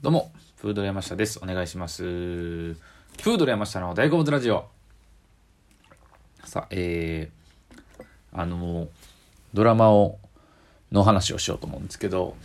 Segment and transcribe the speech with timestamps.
[0.00, 1.40] どうも、フード山下です。
[1.42, 2.04] お願いします。
[2.04, 4.64] フード山下の大好物ラジオ。
[6.44, 8.86] さあ、えー、あの、
[9.52, 10.20] ドラマを、
[10.92, 12.36] の話をしようと思うんですけど、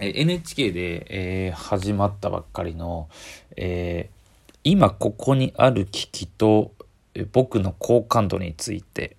[0.00, 1.06] えー NHK で、
[1.46, 3.08] えー始まったばっかりの、
[3.56, 6.72] えー今ここにある危機と、
[7.14, 9.16] えー僕の好感度について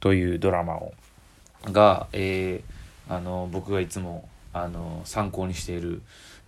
[0.00, 0.94] というドラマを、
[1.66, 6.00] が、えーあの、僕がいつも、あの、参考にしている、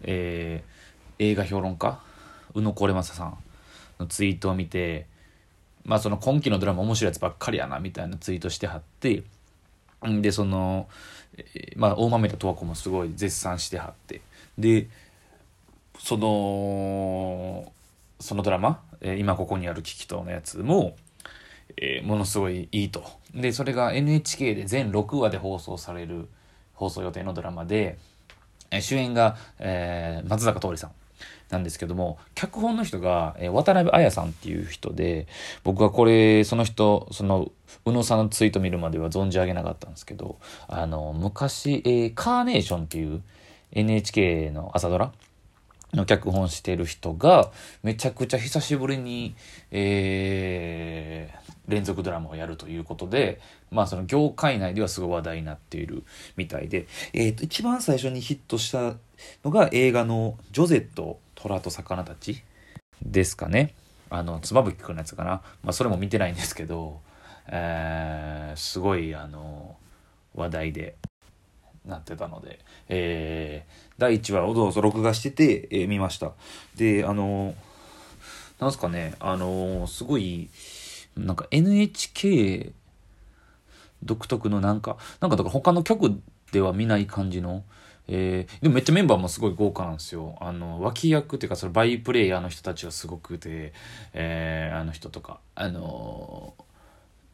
[0.03, 0.87] えー
[1.19, 1.99] 映画評論家
[2.55, 3.39] 宇野これまささん
[3.99, 5.07] のツイートを見て
[5.85, 9.23] まあその今期のドラマ面白いやつばっかりやなみたいなツイートしてはって
[10.21, 10.89] でその、
[11.77, 14.21] まあ大豆田十和子もすごい絶賛してはって
[14.59, 14.89] で
[15.99, 17.73] その
[18.21, 20.97] そのドラマ「え今ここにある危機と」のやつも、
[21.77, 23.05] えーものすごいいいと。
[23.35, 26.29] でそれが NHK で全6話で放送される
[26.77, 27.99] 放送予定のドラマで、
[28.71, 30.91] え主演が、えー松坂桃李さん
[31.51, 35.27] なんですけども脚本の人が、えー渡辺彩さんっていう人で
[35.65, 37.51] 僕はこれその人その
[37.85, 43.23] 宇野さんのツイート見るまでは存じ上げなかったんですけどあの昔、えーカーネーションっていう
[43.73, 45.13] NHK の朝ドラ
[45.95, 47.51] の脚本してる人が
[47.83, 49.35] めちゃくちゃ久しぶりに、
[49.71, 56.05] えー連続ドラマをやるということで、まあその業界内ではすごい話題になっている
[56.37, 58.95] みたいで、えーと、一番最初にヒットした
[59.45, 62.43] のが映画のジョゼと虎と魚たち
[63.03, 63.75] ですかね。
[64.11, 65.43] あの、妻夫木くんのやつかな。
[65.63, 67.01] まあそれも見てないんですけど、
[67.49, 69.77] えーすごいあの、
[70.35, 70.97] 話題で
[71.85, 76.33] なってたので、えー第1話をどうぞ録画してて、えー見ました。
[76.77, 77.55] で、あの、
[78.61, 80.49] なんすかね、あの、すごい、
[81.17, 82.73] なんか NHK
[84.03, 86.21] 独特のなんか、なんかだから他の局
[86.53, 87.65] では見ない感じの、
[88.09, 90.37] えーでもめっちゃメンバーもすごい豪華なんですよ。
[90.41, 93.73] あの、脇役っていうか、そのバイプレイヤーの人たちがすごくて、
[94.13, 96.55] えーあの人とか、あの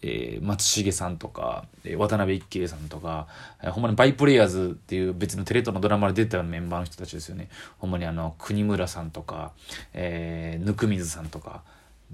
[0.02, 3.27] えー松重さんとか、えー渡辺一慶さんとか、
[3.62, 7.48] えーほんまにバイプレイヤーズっていう別のテレ東のドラマで出てたメンバーの人たちですよね。
[7.78, 9.52] ほんまにあの、国村さんとか、
[9.92, 11.62] えー、温水さんとか、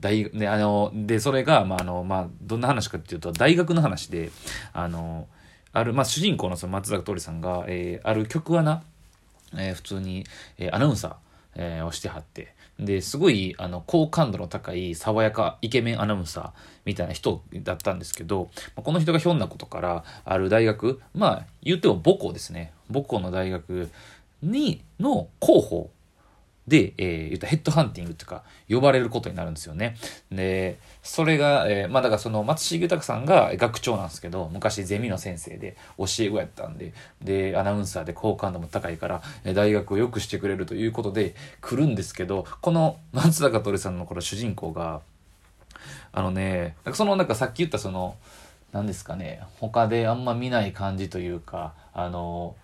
[0.00, 4.30] 大で、あの、で、それが、まあ、あの、まあ、どんな話かっていうと、大学の話で、
[4.72, 5.26] あの、
[5.72, 8.82] ある、まあ、主人公のその松坂桃李さんが、えーある曲穴、
[9.56, 10.24] えー普通に、
[10.58, 11.14] えーアナウンサー、
[11.56, 16.50] えーをしてはって、で、すごい、あの、好感度の高い、爽やか、イケメンアナウンサー
[16.84, 22.72] みたいな人だったんですけど、この人がひょんなことから、ある大学、まあ、言っても母校ですね。
[22.92, 23.90] 母校の大学
[24.42, 25.90] に、の広報
[26.68, 29.96] で、えー、言ったヘッドハンティングっていうか、呼ばれることになるんですよね。
[30.30, 36.92] で、それが、えーまあだからその松重豊さんが学長なんですけど、昔ゼミの先生で教え子やったんで、
[37.22, 39.22] で、アナウンサーで好感度も高いから、
[39.54, 45.00] 大学を良くしてくれるということで来るんですけど、この松坂桃李さんのこの主人公が、
[46.12, 48.16] あのね、そのなんかさっき言ったその、
[48.72, 52.54] 何ですかね、他であんま見ない感じというか、あの、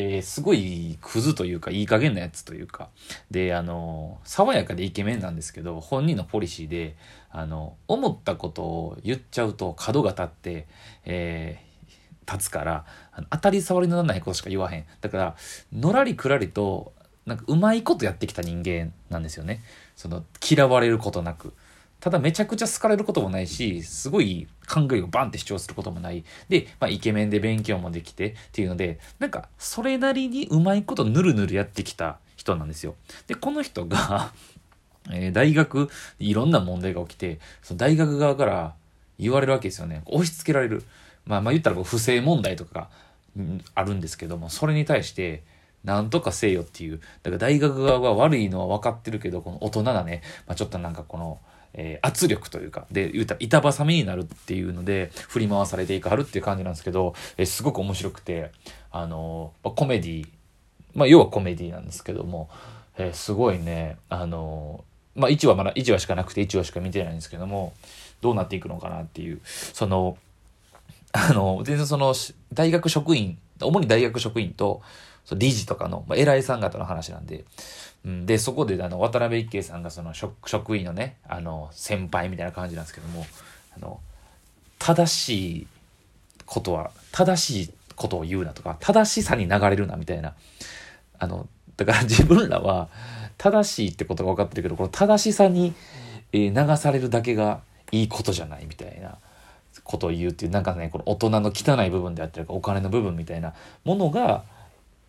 [0.00, 2.88] えーすごいクズというかいい加減なやつというか。
[3.32, 6.96] であの爽やかでイケメンなんですけど本人のポリシーで
[7.30, 10.66] あの思ったことを言っちゃうと角が立って、
[11.04, 11.68] えー
[12.30, 12.84] 立つから
[13.30, 14.84] 当たり障りのないことしか言わへん。
[15.00, 15.36] だから
[15.72, 16.92] のらりくらりと
[17.24, 19.62] なんかうまいことやってきた人間なんですよね。
[19.96, 21.54] その嫌われることなく。
[22.00, 26.24] ただめちゃくちゃ好かれることもないし、すごい考えをバンって主張することもない。
[26.48, 32.94] で、まあイケメンで勉強もできてっていうので、なんかそれなりにうまいことぬるぬるやってきた人なんですよ。
[33.26, 34.32] で、この人が、
[35.10, 35.88] えー大学、
[36.18, 38.74] いろんな問題が起きて、その大学側から
[39.18, 40.02] 言われるわけですよね。
[40.06, 40.84] 押し付けられる。
[41.26, 42.88] まあまあ言ったら不正問題とかが
[43.74, 45.42] あるんですけども、それに対して、
[45.84, 47.00] なんとかせよっていう。
[47.22, 51.40] だから大学側が悪いのは分かってるけど、この大人なね、まあ、ちょっとなんかこの、
[51.74, 58.50] えー圧力というか、で、言うたら板挟みになるっていうので、振り回されていかはるっていう感じなんですけど、えーすごく面白くて、
[58.90, 60.28] あのーコメディ
[60.94, 62.48] まあ要はコメディなんですけども、
[62.96, 64.84] えーすごいね、あの
[65.14, 67.72] まあ1話まだ1話しかなくて1話しか見てないんですけども、
[68.20, 70.16] どうなっていくのかなっていう、その、
[71.12, 72.14] あの、全然その、
[72.52, 74.82] 大学職員、主に大学職員と、
[75.36, 77.44] 理事とかの、まあ、偉いさん方の話なんで、
[78.04, 83.26] で、そこで、あの、渡辺一慶さんがその職、職員のね、あの、先輩みたいな感じなんですけども、
[83.76, 84.00] あの、
[84.78, 85.66] 正しい
[86.46, 90.34] ことは、正しいことを言うなとか、正しさに流れるなみたいな、
[91.18, 92.88] あの、だから 自分らは、
[93.36, 95.74] 正しいってことが分かってるけど、この正しさに、
[96.32, 97.60] え流されるだけが
[97.90, 99.18] いいことじゃないみたいな。
[99.84, 103.54] ことを言うっていうなんかねこの大人の汚い部分であったりお金の部分みたいな
[103.84, 104.44] ものが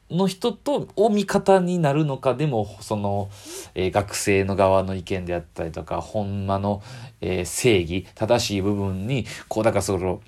[0.09, 3.29] の人と、を味方になるのか、でも、その、
[3.75, 6.81] えー、学生の側の意見であったりとか、ほんまの、
[7.21, 10.21] えー、正義、正しい部分に、こう、だからその、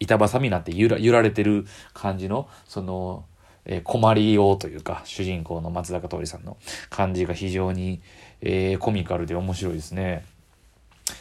[0.00, 3.24] 板挟みになって揺ら揺られてる感じの、その、
[3.64, 6.56] えー、困りようというか、主人公の松坂桃李さんの
[6.90, 8.00] 感じが非常に、
[8.40, 10.24] えー、コミカルで面白いですね。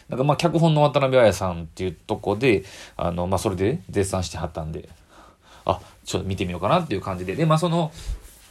[0.10, 2.64] なんかまあ脚本の渡辺彩さんっていうとこで、
[2.98, 4.90] あの、まあそれで絶賛してはったんで、
[5.66, 7.92] あ、ちょっと見てみようかなっていう感じで、で、まあその、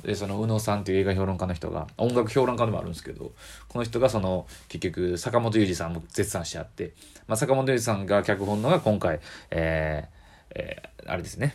[0.02, 3.30] でその宇野さんっていう映画評論家の人が音楽評論家でもあるんですけど
[3.68, 6.92] この人がその結局坂本裕二さんも絶賛してあって、
[7.28, 9.20] まあ、坂本裕二さんが脚本のが今回、
[9.52, 10.22] えー
[10.54, 11.54] えー、あれですね。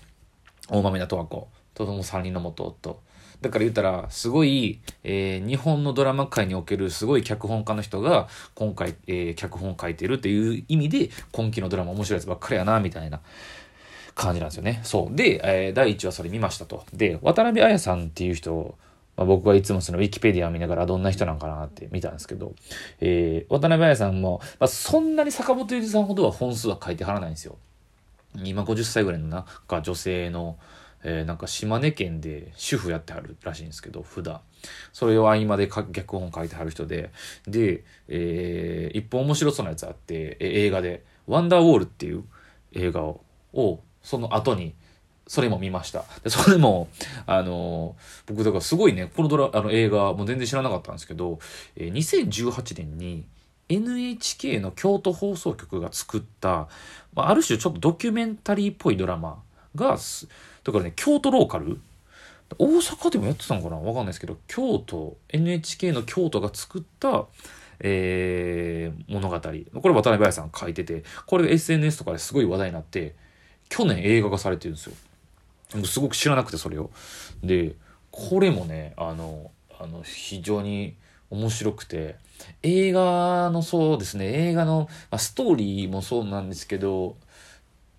[0.70, 1.48] 大豆田十和子。
[1.74, 3.00] とも3人の元夫。
[3.42, 13.22] だから言ったら、すごい、えー、日本のドラマ界におけるすごい脚本家の人が、今回、えー、脚本を書いてるっていう意味で、今期のドラマ面白いやつばっかりやな、みたいな。
[14.18, 14.82] 感じなんですよね。
[14.84, 15.16] そう。
[15.16, 16.84] で、えー、第1話それ見ましたと。
[16.94, 18.76] で、渡辺彩さんっていう人
[19.18, 22.54] まあ、僕はいつもそのウィキペディア見ながらどんな人なんかなって見たんですけど、
[23.02, 27.58] えー、渡辺彩さんも、まあ、そんなに坂本龍一さんほどは本数は書いてはらないんですよ。
[28.44, 30.58] 今50歳ぐらいのなんか女性の、
[31.04, 34.42] えー、なんか島根県で主婦やってはるらしいんですけど、普段。
[34.94, 37.12] それを合間で脚本書いてはる人で、
[37.48, 42.24] で、えー、一本面白そうなやつあって、え映画で、ワンダーウォールっていう
[42.74, 43.22] 映画を、
[43.54, 44.74] をその後に、
[45.28, 46.06] それも見ました。
[46.24, 46.88] で、それも、
[47.26, 51.40] あのー、僕だからすごいね、このドラ、あの映画も全然知らなかったんですけど、
[51.76, 53.26] えー、2018年に
[53.68, 56.70] NHK の京都放送局が作った、
[57.14, 59.44] まあ、ある種ちょっとドキュメンタリーっぽいドラマ
[59.76, 59.98] が、
[60.64, 61.82] だからね、京都ローカル？
[62.58, 63.76] 大阪でもやってたのかな？
[63.76, 67.26] わかんないですけど、京都、NHK の京都が作った、
[67.82, 69.38] えー、物語。
[69.38, 69.62] これ
[69.94, 73.27] 渡辺彩さん書いてて、これ SNS とかですごい話題になって、
[73.70, 74.94] 去年映画化されてるんですよ。
[75.86, 76.90] すごく知らなくて、それを。
[77.44, 77.76] で、
[78.12, 80.96] これもね、あの、あの、非常に
[81.30, 82.16] 面白くて、
[82.64, 87.18] 映画のそうですね、映画の、まあ、ストーリーもそうなんですけど、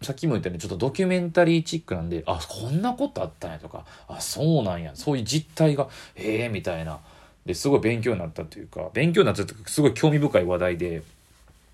[0.02, 7.00] さっきも言ったようにちょっとドキュメンタリーチックなんで、あ、こんなことあったんやとか、あ、そうなんや、そういう実態が、ええー、みたいな。
[7.44, 11.02] で、すごい勉強になったというか、勉強になったというか、すごい興味深い話題で、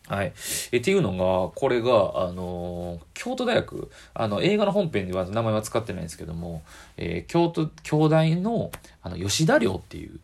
[0.06, 0.32] はい。
[0.72, 6.62] え、っていうのが、これが、あのー、京都大学、あの、映画の本編では名前は使ってないんですけども、
[6.98, 8.70] えー、京都、京大の、
[9.02, 10.20] あの、吉田寮っていう、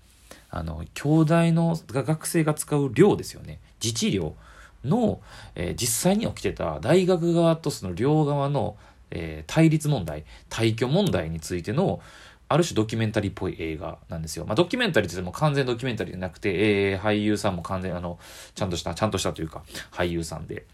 [0.51, 3.59] あの、京大の学生が使う寮ですよね。
[3.83, 4.35] 自治寮。
[4.85, 5.21] の、
[5.55, 8.77] えー、実際に起きてた大学側とその両側の、
[9.11, 12.01] え、対立問題、退去問題についての、
[12.53, 14.45] ある種ドキュメンタリーっぽい映画なんですよ。
[14.45, 18.19] まあ、ドキュメンタリーって言っても完全ドキュメンタリーじゃなくて、えー、俳優さんも完全、あの、
[18.57, 19.63] ちゃんとした、ちゃんとしたというか、
[19.93, 20.67] 俳優さんで。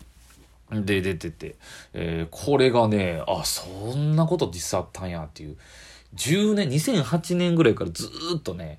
[0.70, 1.56] で、出てて、
[1.92, 5.58] えー、これがね、あ、そんなこと実際あったんやっていう。
[6.14, 8.08] 10年、2008年ぐらいからず
[8.38, 8.78] っとね、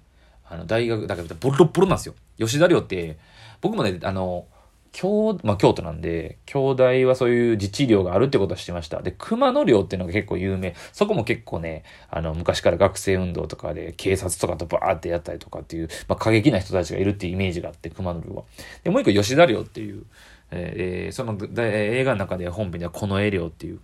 [0.49, 2.15] あの、大学、だからボロボロなんですよ。
[2.39, 3.19] 吉田寮って、
[3.61, 4.47] 僕もね、あの、
[4.91, 9.01] 京、まあ、京都なんで、京大はそういう自治寮があるってことは知ってました。
[9.01, 10.75] で、熊野寮っていうのが結構有名。
[10.93, 18.43] そこも結構ね、あの、昔から学生運動とかで警察とかとバーってやったりとかっていう、まあ、過激な人たちがいるっていうイメージがあって、熊野寮は。
[18.83, 20.03] で、もう一個吉田寮っていう、
[20.51, 23.79] えー、その映画の中で本編ではこの絵寮っていう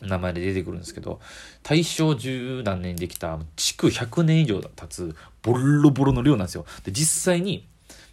[0.00, 1.20] 名前で出てくるんですけど、
[1.62, 6.66] 大正十何年にできた、築100年以上経つ、ボロボロの寮なんですよ。
[6.84, 7.66] で、実際に、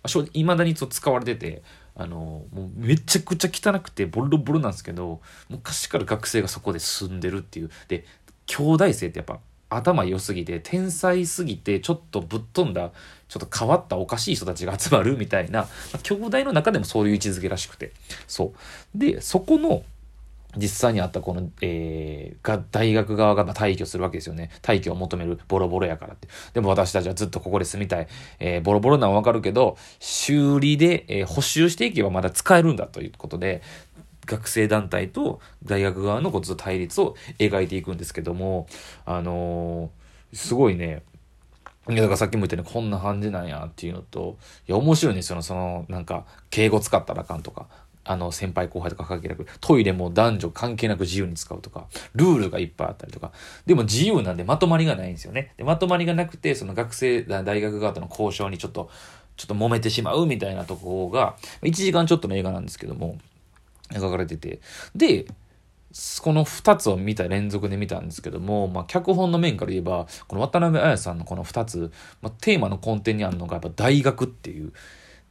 [0.04, 1.62] まあ、未だに使われてて、
[1.96, 7.70] あのもうめちゃくちゃ汚くてボロボロなんですけど昔から学生がそこで住んでるっていう。
[7.88, 8.06] で
[8.48, 12.92] 兄弟生ってやっぱ頭良すぎて天才すぎてちょっとぶっ飛んだ
[13.28, 17.92] ちょっと変わったおかしい人たちが集まるみたいな、まあ、兄弟の中でもそういう位置づけらしくて。
[18.28, 18.54] そ
[18.96, 18.98] う。
[18.98, 19.84] でそこの
[20.58, 24.52] 実際にあったこの、えー、が、大学側が退去するわけですよね。
[24.62, 26.28] 退去を求めるボロボロやからって。
[26.54, 28.08] でも私たちはずっとここで住みたい。
[28.40, 33.62] えー、ボロボロなのはわかるけど、修理で、えー、補修していけばまだ使えるんだということで、
[34.26, 38.68] 学生団体と大学側のこう対立を描いていくんですけども、
[39.06, 41.04] あのー、すごいね、
[41.90, 45.42] いや、だからさっきも言ったようにこんな感じなんやっていうのと、いや、面白いんですよ。
[45.44, 47.68] その、なんか、敬語使ったらあかんとか、
[48.06, 53.32] あの、先輩後輩とか関係なく、トイレも男女関係なく自由に使うとか、ルールがいっぱいあったりとか、
[53.66, 55.54] でも自由なんでまとまりがないんですよね。
[55.58, 58.90] で、まとまりがなくて、その学生、大学側との交渉にちょっと、
[59.36, 63.18] ちょっと揉めてしまうみたいなところが、1時間ちょっとの映画なんですけども、
[63.90, 64.62] 描かれてて、
[64.96, 65.26] で、
[66.22, 74.74] この2つを見た連続で見たんですけども、まあ、脚本の面から言えば、この渡辺彩さんのこの2つ、まあ、テーマの根底にあるのがやっぱ大学っていう、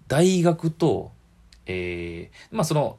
[0.08, 1.12] 大学と
[1.66, 2.98] えー、まあその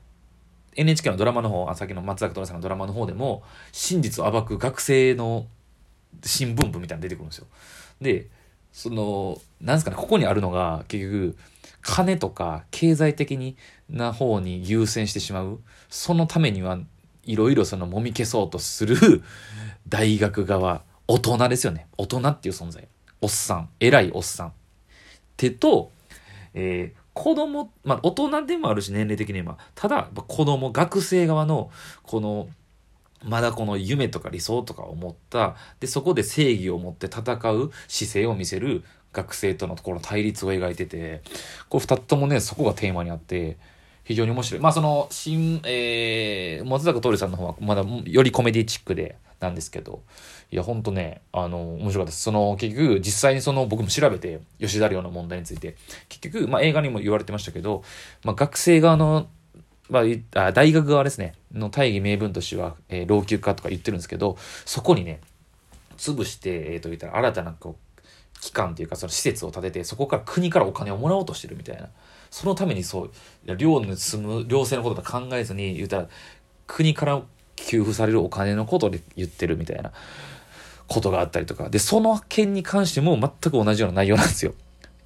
[0.76, 5.48] NHK のドラマの方、あ、さっきの松坂桃さんのドラマの方でも、真実を暴く学生の
[6.24, 7.48] 新聞部みたいなの出てくるんですよ。
[8.02, 8.28] で、
[8.74, 11.38] その、なんですかね、ここにあるのが、結局、
[11.82, 13.56] 金とか経済的に
[13.90, 15.60] な方に優先してしまう。
[15.88, 16.80] そのためには
[17.24, 19.24] いろいろその揉み消そうとする
[19.88, 21.88] 大学側、大人ですよね。
[21.98, 22.88] 大人っていう存在。
[23.22, 23.70] おっさん。
[23.80, 24.54] 偉いおっさん。
[25.38, 25.92] 手と、
[26.54, 31.72] えー、子供、まあ大人でもあるし年齢的には、ただ子供、学生側の
[32.04, 32.48] この
[33.24, 37.22] まだこの夢とか理想とかを持った、で、そこで正義を持って戦
[37.54, 41.22] う姿勢を見せる学生とのこの対立を描いてて、
[41.70, 43.58] これ二つともね、そこがテーマにあって、
[44.04, 44.62] 非常に面白い。
[44.62, 50.02] まあその、新、えー、松坂桃李さんの方はまだよりコメディチックで、なんですけど、
[50.52, 52.24] いや、ほんとね、あの、面白かったです。
[52.24, 55.76] その、結局、実際にその、僕も調べて、吉田寮の問題について、
[56.10, 57.84] 結局、まあ映画にも言われてましたけど、
[58.24, 59.28] まあ学生側の
[59.90, 65.22] まあ、大学側ですね、の大義名分としては、えー、老朽化とか言ってるんですけど、そこにね、
[65.98, 71.90] 潰して、えっ、ー、と、言ったら新たなこう、機関というか、その施設を建てて、そこから国からお金をもらおうとしてるみたいな。
[72.32, 73.04] そのためにそ
[73.46, 76.08] う、寮に住む、寮生のことと考えずに、言ったら、
[76.68, 77.22] 国から
[77.56, 79.92] 給付されるお金のことで言ってるみたいな
[80.88, 81.70] ことがあったりとか。
[81.70, 84.54] で、その件に関しても全く同じような内容なんですよ。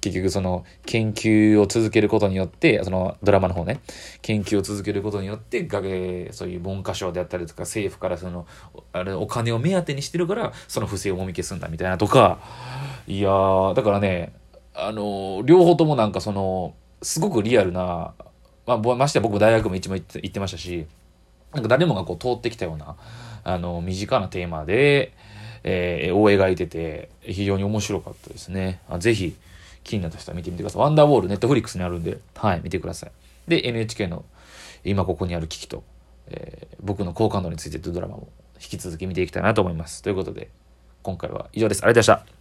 [0.00, 3.80] 結局その研究を続けることによって、そのドラマの方ね、
[4.22, 8.46] 研究を続けることによって、えそういう文科省であったりとか政府からその、
[8.92, 12.38] あれ、お金を目当てにしてるから、その不正をもみ消すんだみたいなとか、
[13.06, 14.32] いやー、だからね、
[14.74, 18.14] あの、両方ともなんかその、すごくリアルな、
[18.66, 20.86] まあ、まして僕大学も一番行って行ってましたし、
[21.52, 22.96] なんか誰もがこう通ってきたような、
[23.44, 25.12] あの、身近なテーマで、
[25.62, 28.80] えー、を描いてて、非常に面白かったですね。
[28.88, 29.36] あぜひ、
[29.84, 30.82] 気になった人は見てみてください。
[30.82, 33.10] ワンダーウォール、ネットフリックスにあるんで、はい、見てください。
[33.48, 34.24] で、NHK の
[34.84, 35.82] 今ここにある危機と、
[36.28, 40.02] えー、僕の好感度についてというドラマも引き続き見ていきたいなと思います。
[40.02, 40.48] ということで、
[41.02, 41.82] 今回は以上です。
[41.82, 42.39] ありがとうございました。